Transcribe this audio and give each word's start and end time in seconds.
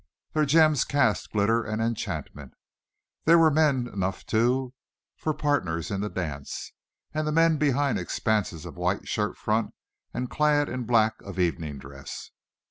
Their 0.33 0.45
gems 0.45 0.83
cast 0.83 1.31
glitter 1.31 1.63
and 1.63 1.79
enchantment. 1.79 2.55
There 3.25 3.37
were 3.37 3.51
men 3.51 3.85
enough, 3.87 4.25
too, 4.25 4.73
for 5.15 5.31
partners 5.31 5.91
in 5.91 6.01
the 6.01 6.09
dance, 6.09 6.71
the 7.13 7.31
men 7.31 7.57
behind 7.57 7.99
expanses 7.99 8.65
of 8.65 8.77
white 8.77 9.07
shirt 9.07 9.37
front 9.37 9.75
and 10.11 10.27
clad 10.27 10.69
in 10.69 10.79
the 10.79 10.85
black 10.87 11.21
of 11.21 11.37
evening 11.37 11.77
dress. 11.77 12.31